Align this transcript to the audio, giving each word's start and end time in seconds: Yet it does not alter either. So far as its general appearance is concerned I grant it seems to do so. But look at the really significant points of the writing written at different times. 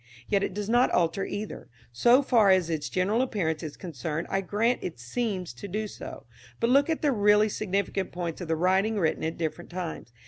Yet 0.27 0.41
it 0.41 0.55
does 0.55 0.67
not 0.67 0.89
alter 0.89 1.25
either. 1.25 1.69
So 1.91 2.23
far 2.23 2.49
as 2.49 2.71
its 2.71 2.89
general 2.89 3.21
appearance 3.21 3.61
is 3.61 3.77
concerned 3.77 4.25
I 4.31 4.41
grant 4.41 4.79
it 4.81 4.99
seems 4.99 5.53
to 5.53 5.67
do 5.67 5.87
so. 5.87 6.25
But 6.59 6.71
look 6.71 6.89
at 6.89 7.03
the 7.03 7.11
really 7.11 7.49
significant 7.49 8.11
points 8.11 8.41
of 8.41 8.47
the 8.47 8.55
writing 8.55 8.97
written 8.99 9.23
at 9.23 9.37
different 9.37 9.69
times. 9.69 10.11